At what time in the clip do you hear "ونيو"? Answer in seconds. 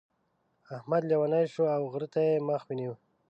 2.67-2.93